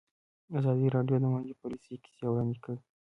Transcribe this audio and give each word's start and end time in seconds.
ازادي 0.57 0.87
راډیو 0.95 1.17
د 1.21 1.25
مالي 1.33 1.53
پالیسي 1.61 1.95
کیسې 2.03 2.25
وړاندې 2.29 2.57
کړي. 2.63 2.79